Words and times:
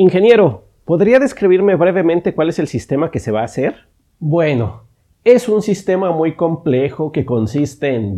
Ingeniero, 0.00 0.64
¿podría 0.86 1.18
describirme 1.18 1.74
brevemente 1.76 2.34
cuál 2.34 2.48
es 2.48 2.58
el 2.58 2.68
sistema 2.68 3.10
que 3.10 3.18
se 3.18 3.32
va 3.32 3.42
a 3.42 3.44
hacer? 3.44 3.86
Bueno, 4.18 4.84
es 5.24 5.46
un 5.46 5.60
sistema 5.60 6.10
muy 6.10 6.36
complejo 6.36 7.12
que 7.12 7.26
consiste 7.26 7.94
en... 7.96 8.16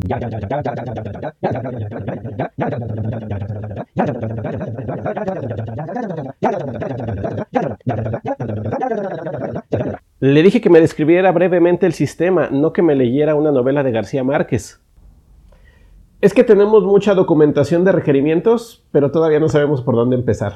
Le 10.21 10.43
dije 10.45 10.61
que 10.61 10.71
me 10.71 10.81
describiera 10.81 11.33
brevemente 11.33 11.85
el 11.85 11.95
sistema, 11.95 12.49
no 12.49 12.73
que 12.73 12.83
me 12.83 12.95
leyera 12.95 13.35
una 13.35 13.51
novela 13.51 13.83
de 13.83 13.91
García 13.91 14.23
Márquez. 14.23 14.81
Es 16.21 16.33
que 16.33 16.45
tenemos 16.45 16.85
mucha 16.85 17.15
documentación 17.15 17.85
de 17.85 17.91
requerimientos, 17.91 18.87
pero 18.93 19.11
todavía 19.11 19.41
no 19.41 19.49
sabemos 19.49 19.83
por 19.83 19.97
dónde 19.97 20.15
empezar. 20.15 20.53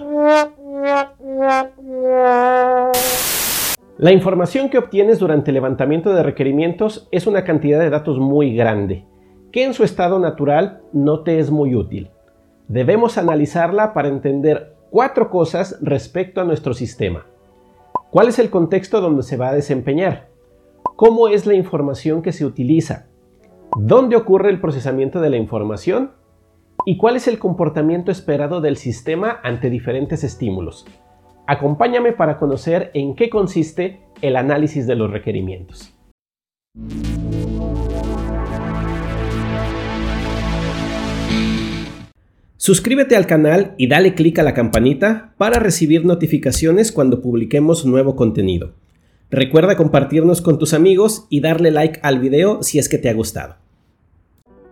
La 3.98 4.12
información 4.12 4.70
que 4.70 4.78
obtienes 4.78 5.18
durante 5.18 5.50
el 5.50 5.54
levantamiento 5.54 6.14
de 6.14 6.22
requerimientos 6.22 7.08
es 7.10 7.26
una 7.26 7.44
cantidad 7.44 7.78
de 7.78 7.90
datos 7.90 8.18
muy 8.18 8.54
grande, 8.54 9.04
que 9.52 9.64
en 9.64 9.74
su 9.74 9.84
estado 9.84 10.18
natural 10.18 10.80
no 10.92 11.20
te 11.20 11.38
es 11.38 11.50
muy 11.50 11.74
útil. 11.74 12.10
Debemos 12.68 13.18
analizarla 13.18 13.92
para 13.92 14.08
entender 14.08 14.76
cuatro 14.90 15.28
cosas 15.28 15.78
respecto 15.82 16.40
a 16.40 16.44
nuestro 16.44 16.72
sistema. 16.74 17.26
¿Cuál 18.10 18.28
es 18.28 18.38
el 18.38 18.48
contexto 18.48 19.00
donde 19.00 19.22
se 19.22 19.36
va 19.36 19.48
a 19.48 19.54
desempeñar? 19.54 20.28
¿Cómo 20.96 21.28
es 21.28 21.44
la 21.44 21.54
información 21.54 22.22
que 22.22 22.32
se 22.32 22.46
utiliza? 22.46 23.08
¿Dónde 23.78 24.16
ocurre 24.16 24.48
el 24.48 24.60
procesamiento 24.60 25.20
de 25.20 25.28
la 25.28 25.36
información? 25.36 26.12
¿Y 26.86 26.96
cuál 26.96 27.16
es 27.16 27.28
el 27.28 27.38
comportamiento 27.38 28.10
esperado 28.10 28.62
del 28.62 28.78
sistema 28.78 29.38
ante 29.42 29.68
diferentes 29.68 30.24
estímulos? 30.24 30.86
Acompáñame 31.46 32.12
para 32.12 32.38
conocer 32.38 32.90
en 32.94 33.14
qué 33.14 33.30
consiste 33.30 34.00
el 34.20 34.36
análisis 34.36 34.86
de 34.86 34.96
los 34.96 35.10
requerimientos. 35.10 35.92
Suscríbete 42.56 43.14
al 43.14 43.26
canal 43.26 43.74
y 43.78 43.86
dale 43.86 44.14
clic 44.14 44.40
a 44.40 44.42
la 44.42 44.54
campanita 44.54 45.34
para 45.38 45.60
recibir 45.60 46.04
notificaciones 46.04 46.90
cuando 46.90 47.22
publiquemos 47.22 47.86
nuevo 47.86 48.16
contenido. 48.16 48.72
Recuerda 49.30 49.76
compartirnos 49.76 50.42
con 50.42 50.58
tus 50.58 50.74
amigos 50.74 51.26
y 51.30 51.40
darle 51.42 51.70
like 51.70 52.00
al 52.02 52.18
video 52.18 52.64
si 52.64 52.80
es 52.80 52.88
que 52.88 52.98
te 52.98 53.08
ha 53.08 53.14
gustado. 53.14 53.54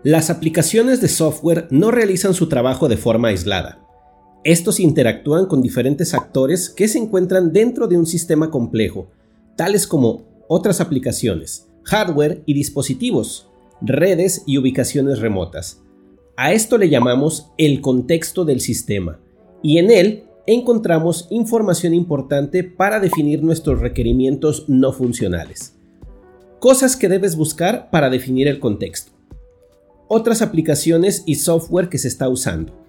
Las 0.02 0.28
aplicaciones 0.28 1.00
de 1.00 1.08
software 1.08 1.68
no 1.70 1.92
realizan 1.92 2.34
su 2.34 2.48
trabajo 2.48 2.88
de 2.88 2.96
forma 2.96 3.28
aislada. 3.28 3.83
Estos 4.44 4.78
interactúan 4.78 5.46
con 5.46 5.62
diferentes 5.62 6.12
actores 6.12 6.68
que 6.68 6.86
se 6.86 6.98
encuentran 6.98 7.54
dentro 7.54 7.88
de 7.88 7.96
un 7.96 8.04
sistema 8.04 8.50
complejo, 8.50 9.08
tales 9.56 9.86
como 9.86 10.24
otras 10.48 10.82
aplicaciones, 10.82 11.66
hardware 11.84 12.42
y 12.44 12.52
dispositivos, 12.52 13.48
redes 13.80 14.42
y 14.46 14.58
ubicaciones 14.58 15.20
remotas. 15.20 15.80
A 16.36 16.52
esto 16.52 16.76
le 16.76 16.90
llamamos 16.90 17.52
el 17.56 17.80
contexto 17.80 18.44
del 18.44 18.60
sistema, 18.60 19.18
y 19.62 19.78
en 19.78 19.90
él 19.90 20.24
encontramos 20.46 21.26
información 21.30 21.94
importante 21.94 22.64
para 22.64 23.00
definir 23.00 23.42
nuestros 23.42 23.80
requerimientos 23.80 24.66
no 24.68 24.92
funcionales. 24.92 25.74
Cosas 26.60 26.96
que 26.96 27.08
debes 27.08 27.34
buscar 27.36 27.88
para 27.90 28.10
definir 28.10 28.46
el 28.48 28.60
contexto. 28.60 29.12
Otras 30.06 30.42
aplicaciones 30.42 31.22
y 31.24 31.36
software 31.36 31.88
que 31.88 31.96
se 31.96 32.08
está 32.08 32.28
usando 32.28 32.83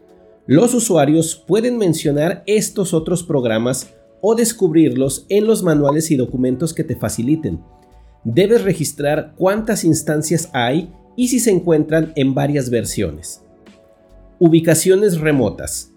los 0.48 0.76
usuarios 0.76 1.36
pueden 1.36 1.78
mencionar 1.78 2.44
estos 2.46 2.94
otros 2.94 3.24
programas 3.24 3.94
o 4.22 4.36
descubrirlos 4.36 5.26
en 5.30 5.48
los 5.48 5.64
manuales 5.64 6.12
y 6.12 6.18
documentos 6.18 6.74
que 6.74 6.84
te 6.84 6.96
faciliten. 6.96 7.62
Debes 8.24 8.64
registrar 8.64 9.34
cuántas 9.38 9.84
instancias 9.84 10.50
hay 10.54 10.92
y 11.16 11.30
si 11.30 11.39
se 11.39 11.52
encuentran 11.52 12.14
en 12.16 12.34
varias 12.34 12.70
versiones. 12.70 13.42
Ubicaciones 14.38 15.20
remotas. 15.20 15.92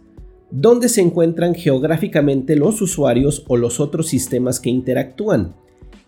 ¿Dónde 0.50 0.88
se 0.88 1.03
encuentran 1.03 1.54
geográficamente 1.54 2.56
los 2.56 2.81
usuarios 2.81 3.44
o 3.48 3.58
los 3.58 3.81
otros 3.81 4.08
sistemas 4.08 4.60
que 4.60 4.70
interactúan? 4.70 5.54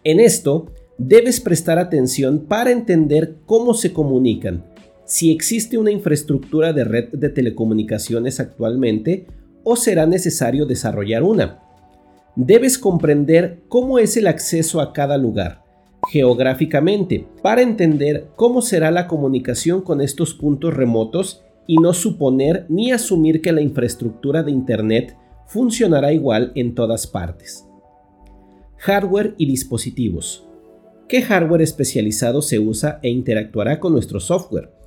En 0.02 0.18
esto, 0.18 0.72
debes 0.96 1.40
prestar 1.40 1.78
atención 1.78 2.46
para 2.48 2.70
entender 2.70 3.36
cómo 3.44 3.74
se 3.74 3.92
comunican, 3.92 4.64
si 5.10 5.32
existe 5.32 5.76
una 5.76 5.90
infraestructura 5.90 6.72
de 6.72 6.84
red 6.84 7.08
de 7.08 7.30
telecomunicaciones 7.30 8.38
actualmente 8.38 9.26
o 9.64 9.74
será 9.74 10.06
necesario 10.06 10.66
desarrollar 10.66 11.24
una. 11.24 11.58
Debes 12.36 12.78
comprender 12.78 13.64
cómo 13.66 13.98
es 13.98 14.16
el 14.16 14.28
acceso 14.28 14.80
a 14.80 14.92
cada 14.92 15.18
lugar 15.18 15.64
geográficamente 16.12 17.26
para 17.42 17.60
entender 17.60 18.28
cómo 18.36 18.62
será 18.62 18.92
la 18.92 19.08
comunicación 19.08 19.82
con 19.82 20.00
estos 20.00 20.32
puntos 20.32 20.74
remotos 20.74 21.42
y 21.66 21.78
no 21.78 21.92
suponer 21.92 22.66
ni 22.68 22.92
asumir 22.92 23.42
que 23.42 23.50
la 23.50 23.62
infraestructura 23.62 24.44
de 24.44 24.52
Internet 24.52 25.16
funcionará 25.48 26.12
igual 26.12 26.52
en 26.54 26.76
todas 26.76 27.08
partes. 27.08 27.66
Hardware 28.78 29.34
y 29.38 29.46
dispositivos. 29.46 30.46
¿Qué 31.08 31.20
hardware 31.22 31.62
especializado 31.62 32.42
se 32.42 32.60
usa 32.60 33.00
e 33.02 33.08
interactuará 33.10 33.80
con 33.80 33.92
nuestro 33.92 34.20
software? 34.20 34.79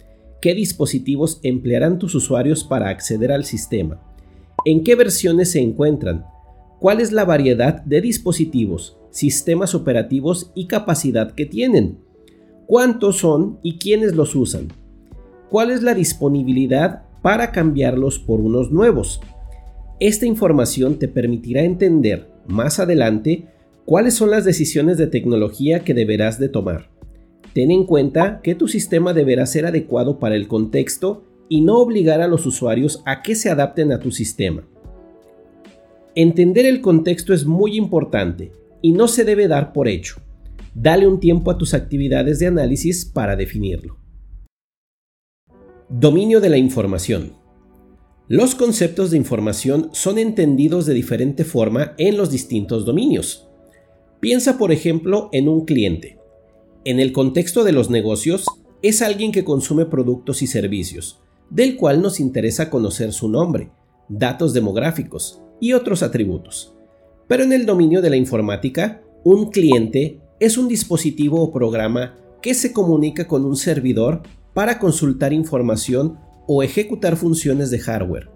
Qué 0.44 0.54
dispositivos 0.54 1.40
emplearán 1.42 2.00
tus 2.00 2.16
usuarios 2.16 2.66
para 2.66 2.90
acceder 2.90 3.32
al 3.32 3.46
sistema, 3.46 4.02
en 4.66 4.84
qué 4.84 4.94
versiones 4.96 5.52
se 5.52 5.62
encuentran, 5.62 6.26
cuál 6.82 7.00
es 7.00 7.14
la 7.14 7.24
variedad 7.24 7.82
de 7.84 8.02
dispositivos, 8.02 8.98
sistemas 9.10 9.74
operativos 9.74 10.52
y 10.54 10.68
capacidad 10.68 11.32
que 11.32 11.46
tienen, 11.46 12.00
cuántos 12.66 13.20
son 13.20 13.58
y 13.64 13.78
quiénes 13.78 14.16
los 14.16 14.36
usan, 14.36 14.68
cuál 15.50 15.72
es 15.72 15.82
la 15.82 15.94
disponibilidad 15.94 17.04
para 17.22 17.54
cambiarlos 17.54 18.20
por 18.20 18.42
unos 18.42 18.70
nuevos. 18.70 19.22
Esta 20.02 20.26
información 20.26 21.00
te 21.00 21.08
permitirá 21.08 21.62
entender 21.62 22.30
más 22.48 22.80
adelante 22.80 23.48
cuáles 23.86 24.16
son 24.16 24.30
las 24.30 24.44
decisiones 24.44 24.98
de 24.98 25.08
tecnología 25.08 25.86
que 25.86 25.94
deberás 25.94 26.38
de 26.38 26.50
tomar. 26.50 26.93
Ten 27.54 27.70
en 27.70 27.86
cuenta 27.86 28.42
que 28.42 28.56
tu 28.56 28.68
sistema 28.68 29.14
deberá 29.14 29.46
ser 29.46 29.66
adecuado 29.66 30.20
para 30.20 30.36
el 30.36 30.48
contexto 30.48 31.24
y 31.50 31.62
no 31.62 31.78
obligar 31.78 32.22
a 32.22 32.28
los 32.28 32.46
usuarios 32.46 33.04
a 33.06 33.22
que 33.22 33.36
se 33.36 33.50
adapten 33.50 33.92
a 33.92 34.00
tu 34.00 34.12
sistema. 34.12 34.68
Entender 36.16 36.66
el 36.66 36.82
contexto 36.82 37.34
es 37.34 37.46
muy 37.46 37.78
importante 37.78 38.52
y 38.82 38.92
no 38.94 39.08
se 39.08 39.24
debe 39.24 39.48
dar 39.48 39.72
por 39.72 39.88
hecho. 39.88 40.22
Dale 40.74 41.08
un 41.08 41.20
tiempo 41.20 41.52
a 41.52 41.58
tus 41.58 41.76
actividades 41.76 42.40
de 42.40 42.48
análisis 42.48 43.06
para 43.06 43.36
definirlo. 43.36 43.98
Dominio 45.90 46.42
de 46.42 46.50
la 46.50 46.58
información. 46.58 47.34
Los 48.28 48.56
conceptos 48.56 49.12
de 49.12 49.18
información 49.18 49.90
son 49.92 50.18
entendidos 50.18 50.88
de 50.88 50.96
diferente 50.96 51.44
forma 51.44 51.94
en 52.00 52.18
los 52.18 52.32
distintos 52.32 52.86
dominios. 52.86 53.48
Piensa 54.20 54.58
por 54.58 54.72
ejemplo 54.72 55.30
en 55.34 55.50
un 55.50 55.66
cliente. 55.66 56.23
En 56.86 57.00
el 57.00 57.14
contexto 57.14 57.64
de 57.64 57.72
los 57.72 57.90
negocios, 57.90 58.46
es 58.82 59.02
alguien 59.02 59.32
que 59.32 59.46
consume 59.46 59.86
productos 59.86 60.42
y 60.42 60.48
servicios, 60.48 61.22
del 61.50 61.78
cual 61.78 62.02
nos 62.02 62.20
interesa 62.20 62.70
conocer 62.70 63.14
su 63.14 63.30
nombre, 63.30 63.72
datos 64.10 64.54
demográficos 64.54 65.42
y 65.62 65.72
otros 65.72 66.04
atributos. 66.04 66.76
Pero 67.30 67.44
en 67.44 67.54
el 67.54 67.66
dominio 67.66 68.02
de 68.02 68.10
la 68.10 68.18
informática, 68.18 69.02
un 69.24 69.50
cliente 69.50 70.20
es 70.42 70.58
un 70.58 70.68
dispositivo 70.68 71.42
o 71.42 71.54
programa 71.54 72.18
que 72.42 72.54
se 72.54 72.74
comunica 72.74 73.28
con 73.28 73.46
un 73.46 73.56
servidor 73.56 74.22
para 74.54 74.78
consultar 74.78 75.32
información 75.32 76.18
o 76.48 76.64
ejecutar 76.64 77.16
funciones 77.16 77.72
de 77.72 77.80
hardware. 77.80 78.30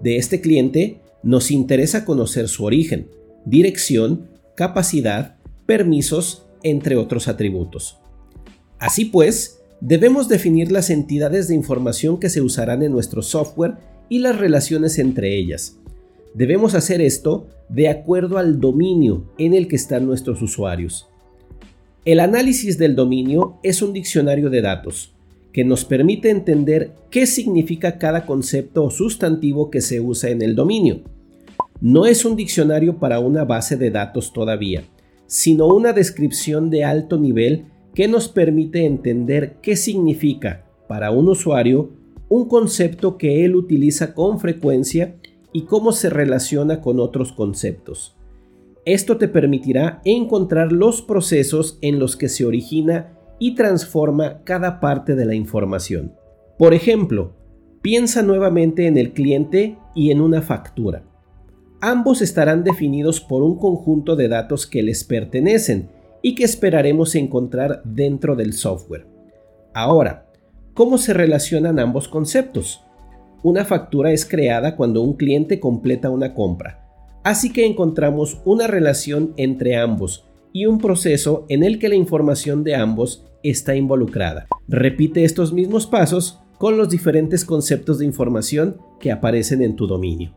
De 0.00 0.16
este 0.16 0.40
cliente 0.40 1.00
nos 1.24 1.50
interesa 1.50 2.04
conocer 2.04 2.46
su 2.46 2.64
origen, 2.64 3.10
dirección, 3.44 4.28
capacidad, 4.54 5.38
permisos 5.66 6.46
entre 6.62 6.96
otros 6.96 7.28
atributos. 7.28 7.98
Así 8.78 9.04
pues, 9.04 9.60
debemos 9.80 10.28
definir 10.28 10.72
las 10.72 10.90
entidades 10.90 11.48
de 11.48 11.54
información 11.54 12.18
que 12.18 12.30
se 12.30 12.40
usarán 12.40 12.82
en 12.82 12.92
nuestro 12.92 13.22
software 13.22 13.74
y 14.08 14.18
las 14.18 14.38
relaciones 14.38 14.98
entre 14.98 15.36
ellas. 15.36 15.78
Debemos 16.34 16.74
hacer 16.74 17.00
esto 17.00 17.46
de 17.68 17.88
acuerdo 17.88 18.38
al 18.38 18.60
dominio 18.60 19.24
en 19.38 19.54
el 19.54 19.68
que 19.68 19.76
están 19.76 20.06
nuestros 20.06 20.42
usuarios. 20.42 21.08
El 22.04 22.20
análisis 22.20 22.78
del 22.78 22.96
dominio 22.96 23.58
es 23.62 23.82
un 23.82 23.92
diccionario 23.92 24.48
de 24.48 24.62
datos 24.62 25.12
que 25.52 25.64
nos 25.64 25.84
permite 25.84 26.30
entender 26.30 26.92
qué 27.10 27.26
significa 27.26 27.98
cada 27.98 28.24
concepto 28.24 28.84
o 28.84 28.90
sustantivo 28.90 29.70
que 29.70 29.80
se 29.80 30.00
usa 30.00 30.30
en 30.30 30.42
el 30.42 30.54
dominio. 30.54 31.02
No 31.80 32.06
es 32.06 32.24
un 32.24 32.36
diccionario 32.36 32.98
para 32.98 33.20
una 33.20 33.44
base 33.44 33.76
de 33.76 33.90
datos 33.90 34.32
todavía, 34.32 34.84
sino 35.30 35.68
una 35.68 35.92
descripción 35.92 36.70
de 36.70 36.82
alto 36.82 37.16
nivel 37.16 37.66
que 37.94 38.08
nos 38.08 38.26
permite 38.26 38.84
entender 38.84 39.58
qué 39.62 39.76
significa 39.76 40.66
para 40.88 41.12
un 41.12 41.28
usuario 41.28 41.90
un 42.28 42.48
concepto 42.48 43.16
que 43.16 43.44
él 43.44 43.54
utiliza 43.54 44.12
con 44.12 44.40
frecuencia 44.40 45.14
y 45.52 45.62
cómo 45.66 45.92
se 45.92 46.10
relaciona 46.10 46.80
con 46.80 46.98
otros 46.98 47.30
conceptos. 47.30 48.16
Esto 48.84 49.18
te 49.18 49.28
permitirá 49.28 50.02
encontrar 50.04 50.72
los 50.72 51.00
procesos 51.00 51.78
en 51.80 52.00
los 52.00 52.16
que 52.16 52.28
se 52.28 52.44
origina 52.44 53.16
y 53.38 53.54
transforma 53.54 54.42
cada 54.42 54.80
parte 54.80 55.14
de 55.14 55.26
la 55.26 55.36
información. 55.36 56.12
Por 56.58 56.74
ejemplo, 56.74 57.34
piensa 57.82 58.22
nuevamente 58.22 58.88
en 58.88 58.98
el 58.98 59.12
cliente 59.12 59.78
y 59.94 60.10
en 60.10 60.20
una 60.20 60.42
factura. 60.42 61.04
Ambos 61.82 62.20
estarán 62.20 62.62
definidos 62.62 63.22
por 63.22 63.42
un 63.42 63.56
conjunto 63.56 64.14
de 64.14 64.28
datos 64.28 64.66
que 64.66 64.82
les 64.82 65.02
pertenecen 65.02 65.88
y 66.20 66.34
que 66.34 66.44
esperaremos 66.44 67.14
encontrar 67.14 67.80
dentro 67.84 68.36
del 68.36 68.52
software. 68.52 69.06
Ahora, 69.72 70.26
¿cómo 70.74 70.98
se 70.98 71.14
relacionan 71.14 71.78
ambos 71.78 72.06
conceptos? 72.06 72.82
Una 73.42 73.64
factura 73.64 74.12
es 74.12 74.26
creada 74.26 74.76
cuando 74.76 75.00
un 75.00 75.14
cliente 75.14 75.58
completa 75.58 76.10
una 76.10 76.34
compra, 76.34 76.86
así 77.24 77.50
que 77.50 77.64
encontramos 77.64 78.42
una 78.44 78.66
relación 78.66 79.32
entre 79.38 79.76
ambos 79.76 80.26
y 80.52 80.66
un 80.66 80.76
proceso 80.76 81.46
en 81.48 81.64
el 81.64 81.78
que 81.78 81.88
la 81.88 81.94
información 81.94 82.62
de 82.62 82.74
ambos 82.74 83.24
está 83.42 83.74
involucrada. 83.74 84.48
Repite 84.68 85.24
estos 85.24 85.54
mismos 85.54 85.86
pasos 85.86 86.40
con 86.58 86.76
los 86.76 86.90
diferentes 86.90 87.46
conceptos 87.46 87.98
de 87.98 88.04
información 88.04 88.76
que 88.98 89.10
aparecen 89.10 89.62
en 89.62 89.76
tu 89.76 89.86
dominio. 89.86 90.34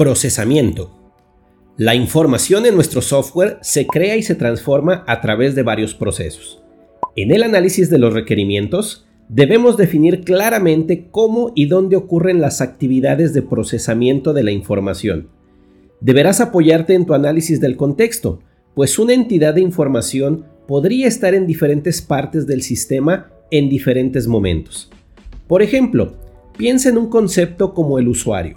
Procesamiento. 0.00 0.90
La 1.76 1.94
información 1.94 2.64
en 2.64 2.74
nuestro 2.74 3.02
software 3.02 3.58
se 3.60 3.86
crea 3.86 4.16
y 4.16 4.22
se 4.22 4.34
transforma 4.34 5.04
a 5.06 5.20
través 5.20 5.54
de 5.54 5.62
varios 5.62 5.94
procesos. 5.94 6.62
En 7.16 7.30
el 7.30 7.42
análisis 7.42 7.90
de 7.90 7.98
los 7.98 8.14
requerimientos, 8.14 9.06
debemos 9.28 9.76
definir 9.76 10.22
claramente 10.22 11.08
cómo 11.10 11.52
y 11.54 11.66
dónde 11.66 11.96
ocurren 11.96 12.40
las 12.40 12.62
actividades 12.62 13.34
de 13.34 13.42
procesamiento 13.42 14.32
de 14.32 14.42
la 14.42 14.52
información. 14.52 15.28
Deberás 16.00 16.40
apoyarte 16.40 16.94
en 16.94 17.04
tu 17.04 17.12
análisis 17.12 17.60
del 17.60 17.76
contexto, 17.76 18.40
pues 18.74 18.98
una 18.98 19.12
entidad 19.12 19.52
de 19.52 19.60
información 19.60 20.46
podría 20.66 21.08
estar 21.08 21.34
en 21.34 21.46
diferentes 21.46 22.00
partes 22.00 22.46
del 22.46 22.62
sistema 22.62 23.30
en 23.50 23.68
diferentes 23.68 24.26
momentos. 24.26 24.90
Por 25.46 25.60
ejemplo, 25.60 26.14
piensa 26.56 26.88
en 26.88 26.96
un 26.96 27.10
concepto 27.10 27.74
como 27.74 27.98
el 27.98 28.08
usuario, 28.08 28.56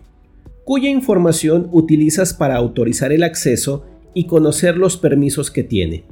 cuya 0.63 0.89
información 0.89 1.69
utilizas 1.71 2.33
para 2.33 2.55
autorizar 2.55 3.11
el 3.11 3.23
acceso 3.23 3.85
y 4.13 4.25
conocer 4.25 4.77
los 4.77 4.97
permisos 4.97 5.51
que 5.51 5.63
tiene. 5.63 6.05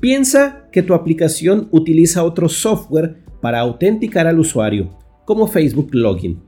Piensa 0.00 0.68
que 0.70 0.82
tu 0.82 0.94
aplicación 0.94 1.68
utiliza 1.72 2.22
otro 2.22 2.48
software 2.48 3.16
para 3.40 3.60
autenticar 3.60 4.26
al 4.26 4.38
usuario, 4.38 4.96
como 5.24 5.48
Facebook 5.48 5.90
Login. 5.92 6.40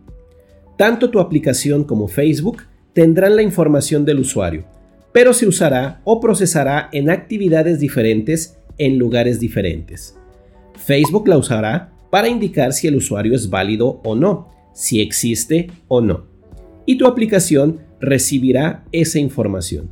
Tanto 0.76 1.10
tu 1.10 1.18
aplicación 1.20 1.84
como 1.84 2.08
Facebook 2.08 2.62
tendrán 2.92 3.36
la 3.36 3.42
información 3.42 4.04
del 4.04 4.20
usuario, 4.20 4.64
pero 5.12 5.34
se 5.34 5.46
usará 5.46 6.00
o 6.04 6.20
procesará 6.20 6.88
en 6.92 7.10
actividades 7.10 7.80
diferentes 7.80 8.56
en 8.78 8.98
lugares 8.98 9.40
diferentes. 9.40 10.16
Facebook 10.76 11.28
la 11.28 11.36
usará 11.36 11.92
para 12.10 12.28
indicar 12.28 12.72
si 12.72 12.86
el 12.86 12.96
usuario 12.96 13.34
es 13.34 13.50
válido 13.50 14.00
o 14.04 14.14
no, 14.14 14.48
si 14.72 15.00
existe 15.00 15.70
o 15.88 16.00
no. 16.00 16.29
Y 16.86 16.98
tu 16.98 17.06
aplicación 17.06 17.80
recibirá 18.00 18.84
esa 18.92 19.18
información. 19.18 19.90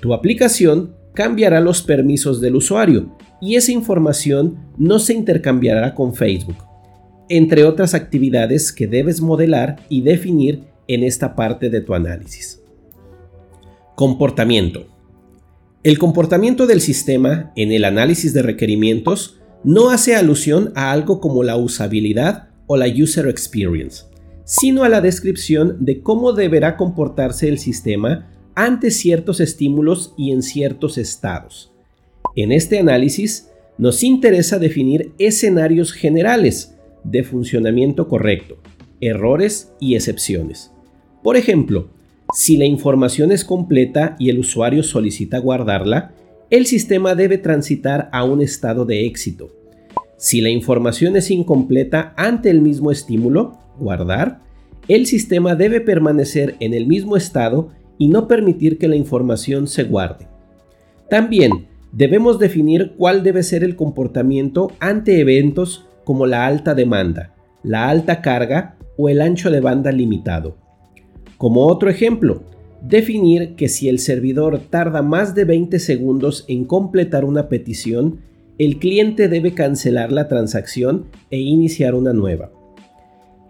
Tu 0.00 0.12
aplicación 0.14 0.94
cambiará 1.14 1.60
los 1.60 1.82
permisos 1.82 2.40
del 2.40 2.56
usuario 2.56 3.16
y 3.40 3.56
esa 3.56 3.72
información 3.72 4.58
no 4.76 4.98
se 4.98 5.14
intercambiará 5.14 5.94
con 5.94 6.14
Facebook, 6.14 6.56
entre 7.28 7.64
otras 7.64 7.94
actividades 7.94 8.72
que 8.72 8.86
debes 8.86 9.20
modelar 9.20 9.84
y 9.88 10.02
definir 10.02 10.64
en 10.88 11.04
esta 11.04 11.34
parte 11.34 11.70
de 11.70 11.80
tu 11.80 11.94
análisis. 11.94 12.60
Comportamiento. 13.94 14.86
El 15.82 15.98
comportamiento 15.98 16.66
del 16.66 16.80
sistema 16.80 17.52
en 17.56 17.72
el 17.72 17.84
análisis 17.84 18.34
de 18.34 18.42
requerimientos 18.42 19.40
no 19.64 19.90
hace 19.90 20.16
alusión 20.16 20.72
a 20.74 20.92
algo 20.92 21.20
como 21.20 21.42
la 21.42 21.56
usabilidad 21.56 22.48
o 22.66 22.76
la 22.76 22.86
user 22.86 23.28
experience, 23.28 24.04
sino 24.50 24.82
a 24.82 24.88
la 24.88 25.00
descripción 25.00 25.76
de 25.78 26.00
cómo 26.00 26.32
deberá 26.32 26.76
comportarse 26.76 27.46
el 27.46 27.60
sistema 27.60 28.28
ante 28.56 28.90
ciertos 28.90 29.38
estímulos 29.38 30.12
y 30.18 30.32
en 30.32 30.42
ciertos 30.42 30.98
estados. 30.98 31.70
En 32.34 32.50
este 32.50 32.80
análisis 32.80 33.48
nos 33.78 34.02
interesa 34.02 34.58
definir 34.58 35.12
escenarios 35.20 35.92
generales 35.92 36.74
de 37.04 37.22
funcionamiento 37.22 38.08
correcto, 38.08 38.56
errores 39.00 39.70
y 39.78 39.94
excepciones. 39.94 40.72
Por 41.22 41.36
ejemplo, 41.36 41.88
si 42.34 42.56
la 42.56 42.64
información 42.64 43.30
es 43.30 43.44
completa 43.44 44.16
y 44.18 44.30
el 44.30 44.40
usuario 44.40 44.82
solicita 44.82 45.38
guardarla, 45.38 46.12
el 46.50 46.66
sistema 46.66 47.14
debe 47.14 47.38
transitar 47.38 48.10
a 48.12 48.24
un 48.24 48.42
estado 48.42 48.84
de 48.84 49.06
éxito. 49.06 49.52
Si 50.16 50.40
la 50.40 50.50
información 50.50 51.14
es 51.14 51.30
incompleta 51.30 52.14
ante 52.16 52.50
el 52.50 52.60
mismo 52.60 52.90
estímulo, 52.90 53.59
guardar, 53.80 54.42
el 54.86 55.06
sistema 55.06 55.56
debe 55.56 55.80
permanecer 55.80 56.56
en 56.60 56.74
el 56.74 56.86
mismo 56.86 57.16
estado 57.16 57.70
y 57.98 58.08
no 58.08 58.28
permitir 58.28 58.78
que 58.78 58.88
la 58.88 58.96
información 58.96 59.66
se 59.66 59.84
guarde. 59.84 60.26
También 61.08 61.66
debemos 61.92 62.38
definir 62.38 62.92
cuál 62.96 63.22
debe 63.22 63.42
ser 63.42 63.64
el 63.64 63.76
comportamiento 63.76 64.72
ante 64.78 65.20
eventos 65.20 65.86
como 66.04 66.26
la 66.26 66.46
alta 66.46 66.74
demanda, 66.74 67.34
la 67.62 67.88
alta 67.88 68.22
carga 68.22 68.76
o 68.96 69.08
el 69.08 69.20
ancho 69.20 69.50
de 69.50 69.60
banda 69.60 69.92
limitado. 69.92 70.56
Como 71.36 71.66
otro 71.66 71.90
ejemplo, 71.90 72.42
definir 72.82 73.54
que 73.54 73.68
si 73.68 73.88
el 73.88 73.98
servidor 73.98 74.60
tarda 74.70 75.02
más 75.02 75.34
de 75.34 75.44
20 75.44 75.78
segundos 75.78 76.44
en 76.48 76.64
completar 76.64 77.24
una 77.24 77.48
petición, 77.48 78.20
el 78.58 78.78
cliente 78.78 79.28
debe 79.28 79.54
cancelar 79.54 80.12
la 80.12 80.28
transacción 80.28 81.06
e 81.30 81.38
iniciar 81.38 81.94
una 81.94 82.12
nueva. 82.12 82.50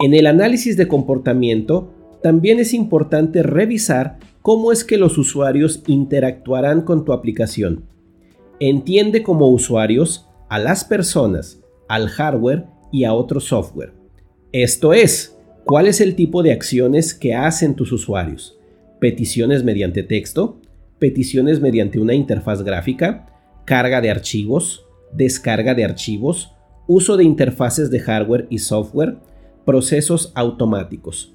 En 0.02 0.14
el 0.14 0.26
análisis 0.26 0.78
de 0.78 0.88
comportamiento, 0.88 1.92
también 2.22 2.58
es 2.58 2.72
importante 2.72 3.42
revisar 3.42 4.18
cómo 4.40 4.72
es 4.72 4.82
que 4.82 4.96
los 4.96 5.18
usuarios 5.18 5.82
interactuarán 5.86 6.80
con 6.80 7.04
tu 7.04 7.12
aplicación. 7.12 7.84
Entiende 8.60 9.22
como 9.22 9.48
usuarios 9.48 10.26
a 10.48 10.58
las 10.58 10.84
personas, 10.84 11.60
al 11.86 12.08
hardware 12.08 12.64
y 12.90 13.04
a 13.04 13.12
otro 13.12 13.40
software. 13.40 13.92
Esto 14.52 14.94
es, 14.94 15.36
cuál 15.66 15.86
es 15.86 16.00
el 16.00 16.14
tipo 16.14 16.42
de 16.42 16.52
acciones 16.52 17.12
que 17.12 17.34
hacen 17.34 17.74
tus 17.74 17.92
usuarios. 17.92 18.58
Peticiones 19.00 19.64
mediante 19.64 20.02
texto, 20.02 20.62
peticiones 20.98 21.60
mediante 21.60 22.00
una 22.00 22.14
interfaz 22.14 22.62
gráfica, 22.62 23.26
carga 23.66 24.00
de 24.00 24.10
archivos, 24.10 24.86
descarga 25.12 25.74
de 25.74 25.84
archivos, 25.84 26.52
uso 26.86 27.18
de 27.18 27.24
interfaces 27.24 27.90
de 27.90 28.00
hardware 28.00 28.46
y 28.48 28.58
software, 28.58 29.18
procesos 29.64 30.32
automáticos. 30.34 31.34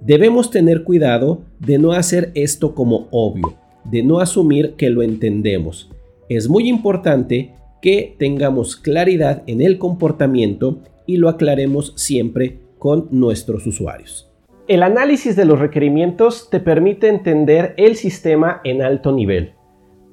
Debemos 0.00 0.50
tener 0.50 0.82
cuidado 0.82 1.42
de 1.58 1.78
no 1.78 1.92
hacer 1.92 2.32
esto 2.34 2.74
como 2.74 3.08
obvio, 3.10 3.54
de 3.84 4.02
no 4.02 4.20
asumir 4.20 4.74
que 4.74 4.90
lo 4.90 5.02
entendemos. 5.02 5.90
Es 6.28 6.48
muy 6.48 6.68
importante 6.68 7.54
que 7.82 8.14
tengamos 8.18 8.76
claridad 8.76 9.42
en 9.46 9.60
el 9.60 9.78
comportamiento 9.78 10.78
y 11.06 11.16
lo 11.16 11.28
aclaremos 11.28 11.92
siempre 11.96 12.60
con 12.78 13.08
nuestros 13.10 13.66
usuarios. 13.66 14.30
El 14.68 14.82
análisis 14.82 15.34
de 15.34 15.44
los 15.44 15.58
requerimientos 15.58 16.48
te 16.48 16.60
permite 16.60 17.08
entender 17.08 17.74
el 17.76 17.96
sistema 17.96 18.60
en 18.62 18.82
alto 18.82 19.10
nivel. 19.10 19.54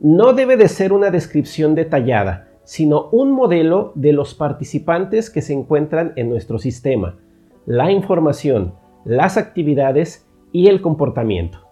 No 0.01 0.33
debe 0.33 0.57
de 0.57 0.67
ser 0.67 0.93
una 0.93 1.11
descripción 1.11 1.75
detallada, 1.75 2.49
sino 2.63 3.09
un 3.11 3.31
modelo 3.31 3.91
de 3.95 4.13
los 4.13 4.33
participantes 4.33 5.29
que 5.29 5.41
se 5.41 5.53
encuentran 5.53 6.13
en 6.15 6.29
nuestro 6.29 6.57
sistema, 6.57 7.17
la 7.67 7.91
información, 7.91 8.75
las 9.03 9.35
actividades 9.35 10.25
y 10.53 10.67
el 10.67 10.81
comportamiento. 10.81 11.67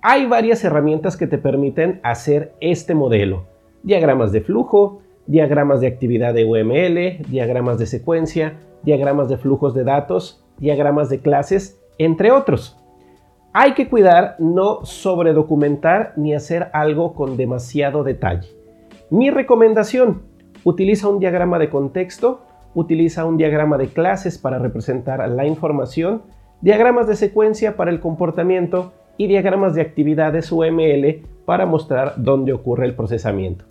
Hay 0.00 0.26
varias 0.26 0.62
herramientas 0.62 1.16
que 1.16 1.26
te 1.26 1.36
permiten 1.36 1.98
hacer 2.04 2.54
este 2.60 2.94
modelo. 2.94 3.48
Diagramas 3.82 4.30
de 4.30 4.40
flujo, 4.40 5.00
diagramas 5.26 5.80
de 5.80 5.88
actividad 5.88 6.32
de 6.32 6.44
UML, 6.44 7.28
diagramas 7.28 7.76
de 7.76 7.86
secuencia, 7.86 8.60
diagramas 8.84 9.28
de 9.28 9.36
flujos 9.36 9.74
de 9.74 9.82
datos, 9.82 10.46
diagramas 10.58 11.08
de 11.08 11.18
clases, 11.18 11.82
entre 11.98 12.30
otros. 12.30 12.78
Hay 13.52 13.74
que 13.74 13.88
cuidar 13.88 14.36
no 14.38 14.84
sobredocumentar 14.84 16.12
ni 16.16 16.36
hacer 16.36 16.68
algo 16.72 17.14
con 17.14 17.36
demasiado 17.36 18.04
detalle. 18.04 18.48
Mi 19.10 19.30
recomendación, 19.30 20.22
utiliza 20.62 21.08
un 21.08 21.18
diagrama 21.18 21.58
de 21.58 21.68
contexto, 21.68 22.45
utiliza 22.76 23.24
un 23.24 23.38
diagrama 23.38 23.78
de 23.78 23.88
clases 23.88 24.36
para 24.36 24.58
representar 24.58 25.26
la 25.28 25.46
información 25.46 26.22
diagramas 26.60 27.08
de 27.08 27.16
secuencia 27.16 27.74
para 27.74 27.90
el 27.90 28.00
comportamiento 28.00 28.92
y 29.16 29.26
diagramas 29.28 29.74
de 29.74 29.80
actividades 29.80 30.52
UML 30.52 31.22
para 31.46 31.64
mostrar 31.64 32.14
dónde 32.18 32.52
ocurre 32.52 32.84
el 32.84 32.94
procesamiento. 32.94 33.64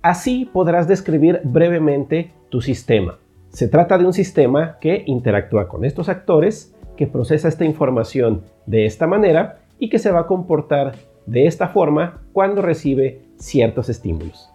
Así 0.00 0.48
podrás 0.50 0.88
describir 0.88 1.42
brevemente 1.44 2.32
tu 2.48 2.62
sistema. 2.62 3.18
Se 3.50 3.68
trata 3.68 3.98
de 3.98 4.06
un 4.06 4.14
sistema 4.14 4.78
que 4.80 5.02
interactúa 5.06 5.68
con 5.68 5.84
estos 5.84 6.08
actores, 6.08 6.74
que 6.96 7.06
procesa 7.06 7.48
esta 7.48 7.66
información 7.66 8.44
de 8.64 8.86
esta 8.86 9.06
manera 9.06 9.58
y 9.78 9.90
que 9.90 9.98
se 9.98 10.10
va 10.10 10.20
a 10.20 10.26
comportar 10.26 10.92
de 11.26 11.46
esta 11.46 11.68
forma 11.68 12.22
cuando 12.32 12.62
recibe 12.62 13.20
ciertos 13.36 13.90
estímulos. 13.90 14.50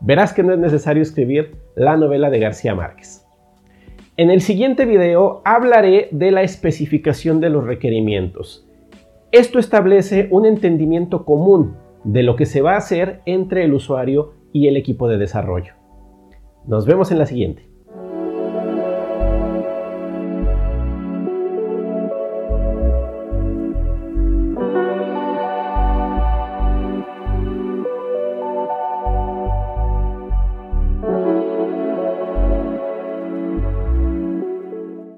Verás 0.00 0.32
que 0.32 0.42
no 0.42 0.52
es 0.52 0.58
necesario 0.58 1.02
escribir 1.02 1.56
la 1.76 1.96
novela 1.96 2.28
de 2.28 2.40
García 2.40 2.74
Márquez. 2.74 3.21
En 4.22 4.30
el 4.30 4.40
siguiente 4.40 4.84
video 4.84 5.42
hablaré 5.44 6.06
de 6.12 6.30
la 6.30 6.44
especificación 6.44 7.40
de 7.40 7.50
los 7.50 7.64
requerimientos. 7.64 8.64
Esto 9.32 9.58
establece 9.58 10.28
un 10.30 10.46
entendimiento 10.46 11.24
común 11.24 11.74
de 12.04 12.22
lo 12.22 12.36
que 12.36 12.46
se 12.46 12.60
va 12.60 12.74
a 12.74 12.76
hacer 12.76 13.20
entre 13.26 13.64
el 13.64 13.74
usuario 13.74 14.34
y 14.52 14.68
el 14.68 14.76
equipo 14.76 15.08
de 15.08 15.18
desarrollo. 15.18 15.74
Nos 16.68 16.86
vemos 16.86 17.10
en 17.10 17.18
la 17.18 17.26
siguiente. 17.26 17.68